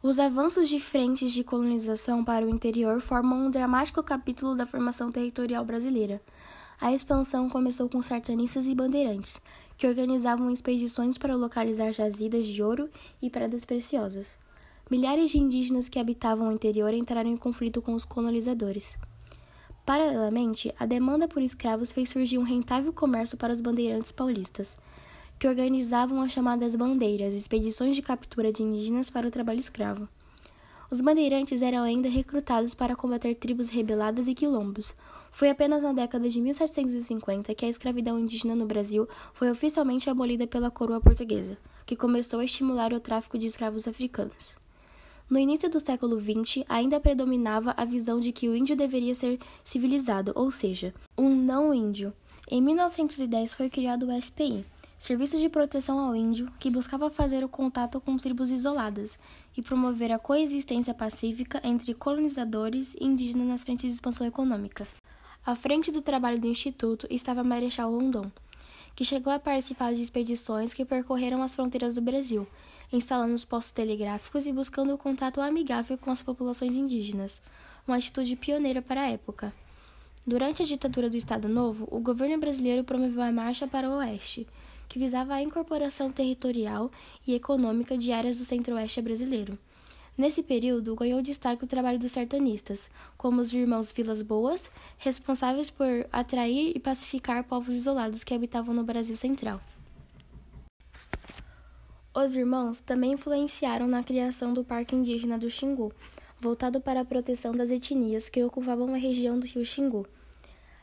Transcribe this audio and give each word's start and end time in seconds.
Os 0.00 0.20
avanços 0.20 0.68
de 0.68 0.78
frentes 0.78 1.32
de 1.32 1.42
colonização 1.42 2.24
para 2.24 2.46
o 2.46 2.48
interior 2.48 3.00
formam 3.00 3.46
um 3.46 3.50
dramático 3.50 4.00
capítulo 4.00 4.54
da 4.54 4.64
formação 4.64 5.10
territorial 5.10 5.64
brasileira. 5.64 6.22
A 6.80 6.92
expansão 6.92 7.50
começou 7.50 7.88
com 7.88 8.00
sertanistas 8.00 8.68
e 8.68 8.76
bandeirantes, 8.76 9.40
que 9.76 9.88
organizavam 9.88 10.52
expedições 10.52 11.18
para 11.18 11.34
localizar 11.34 11.90
jazidas 11.92 12.46
de 12.46 12.62
ouro 12.62 12.88
e 13.20 13.28
pedras 13.28 13.64
preciosas. 13.64 14.38
Milhares 14.88 15.32
de 15.32 15.38
indígenas 15.38 15.88
que 15.88 15.98
habitavam 15.98 16.48
o 16.48 16.52
interior 16.52 16.94
entraram 16.94 17.30
em 17.30 17.36
conflito 17.36 17.82
com 17.82 17.92
os 17.92 18.04
colonizadores. 18.04 18.96
Paralelamente, 19.84 20.72
a 20.78 20.86
demanda 20.86 21.26
por 21.26 21.42
escravos 21.42 21.90
fez 21.90 22.08
surgir 22.10 22.38
um 22.38 22.44
rentável 22.44 22.92
comércio 22.92 23.36
para 23.36 23.52
os 23.52 23.60
bandeirantes 23.60 24.12
paulistas, 24.12 24.78
que 25.38 25.46
organizavam 25.46 26.20
as 26.20 26.32
chamadas 26.32 26.74
bandeiras, 26.74 27.32
expedições 27.32 27.94
de 27.94 28.02
captura 28.02 28.52
de 28.52 28.62
indígenas 28.62 29.08
para 29.08 29.28
o 29.28 29.30
trabalho 29.30 29.60
escravo. 29.60 30.08
Os 30.90 31.00
bandeirantes 31.00 31.62
eram 31.62 31.82
ainda 31.82 32.08
recrutados 32.08 32.74
para 32.74 32.96
combater 32.96 33.34
tribos 33.34 33.68
rebeladas 33.68 34.26
e 34.26 34.34
quilombos. 34.34 34.94
Foi 35.30 35.50
apenas 35.50 35.82
na 35.82 35.92
década 35.92 36.28
de 36.28 36.40
1750 36.40 37.54
que 37.54 37.64
a 37.64 37.68
escravidão 37.68 38.18
indígena 38.18 38.56
no 38.56 38.66
Brasil 38.66 39.06
foi 39.34 39.50
oficialmente 39.50 40.10
abolida 40.10 40.46
pela 40.46 40.70
coroa 40.70 41.00
portuguesa, 41.00 41.58
que 41.86 41.94
começou 41.94 42.40
a 42.40 42.44
estimular 42.44 42.92
o 42.92 43.00
tráfico 43.00 43.38
de 43.38 43.46
escravos 43.46 43.86
africanos. 43.86 44.56
No 45.30 45.38
início 45.38 45.68
do 45.68 45.78
século 45.78 46.18
XX, 46.18 46.64
ainda 46.68 46.98
predominava 46.98 47.74
a 47.76 47.84
visão 47.84 48.18
de 48.18 48.32
que 48.32 48.48
o 48.48 48.56
índio 48.56 48.74
deveria 48.74 49.14
ser 49.14 49.38
civilizado, 49.62 50.32
ou 50.34 50.50
seja, 50.50 50.94
um 51.18 51.28
não-índio. 51.28 52.14
Em 52.50 52.62
1910 52.62 53.52
foi 53.52 53.68
criado 53.68 54.06
o 54.06 54.22
SPI, 54.22 54.64
Serviço 54.98 55.38
de 55.38 55.48
Proteção 55.48 55.96
ao 56.00 56.16
Índio, 56.16 56.52
que 56.58 56.68
buscava 56.68 57.08
fazer 57.08 57.44
o 57.44 57.48
contato 57.48 58.00
com 58.00 58.16
tribos 58.16 58.50
isoladas 58.50 59.16
e 59.56 59.62
promover 59.62 60.10
a 60.10 60.18
coexistência 60.18 60.92
pacífica 60.92 61.60
entre 61.62 61.94
colonizadores 61.94 62.94
e 62.94 63.04
indígenas 63.04 63.46
nas 63.46 63.62
frentes 63.62 63.86
de 63.86 63.94
expansão 63.94 64.26
econômica. 64.26 64.88
À 65.46 65.54
frente 65.54 65.92
do 65.92 66.02
trabalho 66.02 66.40
do 66.40 66.48
Instituto 66.48 67.06
estava 67.08 67.44
Marechal 67.44 67.92
Rondon, 67.92 68.28
que 68.96 69.04
chegou 69.04 69.32
a 69.32 69.38
participar 69.38 69.94
de 69.94 70.02
expedições 70.02 70.74
que 70.74 70.84
percorreram 70.84 71.44
as 71.44 71.54
fronteiras 71.54 71.94
do 71.94 72.02
Brasil, 72.02 72.44
instalando 72.92 73.34
os 73.34 73.44
postos 73.44 73.70
telegráficos 73.70 74.46
e 74.46 74.52
buscando 74.52 74.92
o 74.92 74.98
contato 74.98 75.40
amigável 75.40 75.96
com 75.96 76.10
as 76.10 76.20
populações 76.20 76.74
indígenas, 76.74 77.40
uma 77.86 77.96
atitude 77.96 78.34
pioneira 78.34 78.82
para 78.82 79.02
a 79.02 79.10
época. 79.10 79.54
Durante 80.26 80.62
a 80.62 80.66
ditadura 80.66 81.08
do 81.08 81.16
Estado 81.16 81.48
Novo, 81.48 81.86
o 81.88 82.00
governo 82.00 82.36
brasileiro 82.38 82.82
promoveu 82.82 83.22
a 83.22 83.30
Marcha 83.30 83.68
para 83.68 83.88
o 83.88 83.94
Oeste, 83.98 84.46
que 84.88 84.98
visava 84.98 85.34
a 85.34 85.42
incorporação 85.42 86.10
territorial 86.10 86.90
e 87.26 87.34
econômica 87.34 87.98
de 87.98 88.12
áreas 88.12 88.38
do 88.38 88.44
centro-oeste 88.44 89.02
brasileiro. 89.02 89.58
Nesse 90.16 90.42
período, 90.42 90.96
ganhou 90.96 91.22
destaque 91.22 91.62
o 91.62 91.68
trabalho 91.68 91.98
dos 91.98 92.10
sertanistas, 92.10 92.90
como 93.16 93.40
os 93.40 93.52
irmãos 93.52 93.92
Vilas 93.92 94.20
Boas, 94.20 94.68
responsáveis 94.96 95.70
por 95.70 96.08
atrair 96.10 96.72
e 96.74 96.80
pacificar 96.80 97.44
povos 97.44 97.76
isolados 97.76 98.24
que 98.24 98.34
habitavam 98.34 98.74
no 98.74 98.82
Brasil 98.82 99.14
Central. 99.14 99.60
Os 102.12 102.34
irmãos 102.34 102.80
também 102.80 103.12
influenciaram 103.12 103.86
na 103.86 104.02
criação 104.02 104.52
do 104.52 104.64
Parque 104.64 104.96
Indígena 104.96 105.38
do 105.38 105.48
Xingu, 105.48 105.92
voltado 106.40 106.80
para 106.80 107.02
a 107.02 107.04
proteção 107.04 107.52
das 107.52 107.70
etnias 107.70 108.28
que 108.28 108.42
ocupavam 108.42 108.92
a 108.92 108.96
região 108.96 109.38
do 109.38 109.46
rio 109.46 109.64
Xingu. 109.64 110.04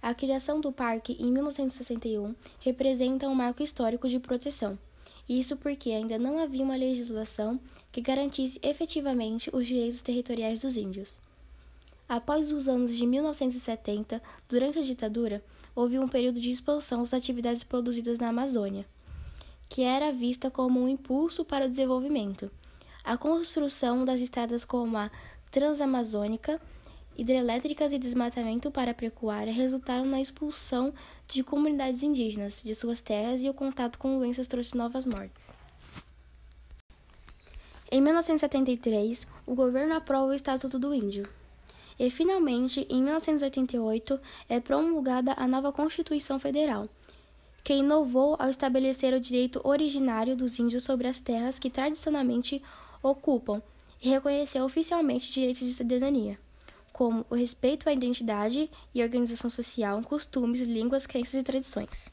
A 0.00 0.14
criação 0.14 0.60
do 0.60 0.72
parque 0.72 1.16
em 1.18 1.30
1961 1.32 2.34
representa 2.60 3.28
um 3.28 3.34
marco 3.34 3.62
histórico 3.62 4.08
de 4.08 4.20
proteção. 4.20 4.78
Isso 5.28 5.56
porque 5.56 5.90
ainda 5.90 6.18
não 6.18 6.38
havia 6.38 6.64
uma 6.64 6.76
legislação 6.76 7.60
que 7.90 8.00
garantisse 8.00 8.60
efetivamente 8.62 9.50
os 9.52 9.66
direitos 9.66 10.00
territoriais 10.02 10.60
dos 10.60 10.76
índios. 10.76 11.18
Após 12.08 12.52
os 12.52 12.68
anos 12.68 12.96
de 12.96 13.06
1970, 13.06 14.22
durante 14.48 14.78
a 14.78 14.82
ditadura, 14.82 15.42
houve 15.74 15.98
um 15.98 16.08
período 16.08 16.40
de 16.40 16.50
expansão 16.50 17.00
das 17.00 17.12
atividades 17.12 17.62
produzidas 17.62 18.18
na 18.18 18.28
Amazônia 18.28 18.86
que 19.68 19.82
era 19.82 20.12
vista 20.12 20.50
como 20.50 20.80
um 20.80 20.88
impulso 20.88 21.44
para 21.44 21.66
o 21.66 21.68
desenvolvimento. 21.68 22.50
A 23.04 23.16
construção 23.16 24.04
das 24.04 24.20
estradas 24.20 24.64
como 24.64 24.96
a 24.96 25.10
Transamazônica, 25.50 26.60
hidrelétricas 27.18 27.92
e 27.92 27.98
desmatamento 27.98 28.70
para 28.70 28.92
a 28.92 28.94
pecuária 28.94 29.52
resultaram 29.52 30.06
na 30.06 30.20
expulsão 30.20 30.94
de 31.26 31.42
comunidades 31.42 32.04
indígenas 32.04 32.62
de 32.64 32.72
suas 32.76 33.02
terras 33.02 33.42
e 33.42 33.50
o 33.50 33.54
contato 33.54 33.98
com 33.98 34.16
doenças 34.16 34.46
trouxe 34.46 34.76
novas 34.76 35.04
mortes. 35.04 35.52
Em 37.90 38.00
1973, 38.00 39.26
o 39.44 39.54
governo 39.54 39.94
aprova 39.94 40.26
o 40.26 40.34
Estatuto 40.34 40.78
do 40.78 40.94
Índio. 40.94 41.28
E, 41.98 42.08
finalmente, 42.10 42.86
em 42.88 43.02
1988, 43.02 44.20
é 44.48 44.60
promulgada 44.60 45.34
a 45.36 45.48
nova 45.48 45.72
Constituição 45.72 46.38
Federal, 46.38 46.88
que 47.64 47.74
inovou 47.74 48.36
ao 48.38 48.48
estabelecer 48.48 49.12
o 49.12 49.20
direito 49.20 49.60
originário 49.64 50.36
dos 50.36 50.58
índios 50.58 50.84
sobre 50.84 51.08
as 51.08 51.18
terras 51.18 51.58
que 51.58 51.68
tradicionalmente 51.68 52.62
ocupam 53.02 53.60
e 54.00 54.08
reconheceu 54.08 54.64
oficialmente 54.64 55.32
direitos 55.32 55.66
de 55.66 55.72
cidadania, 55.72 56.38
como 56.98 57.24
o 57.30 57.36
respeito 57.36 57.88
à 57.88 57.92
identidade 57.92 58.68
e 58.92 59.04
organização 59.04 59.48
social, 59.48 60.02
costumes, 60.02 60.58
línguas, 60.62 61.06
crenças 61.06 61.34
e 61.34 61.44
tradições. 61.44 62.10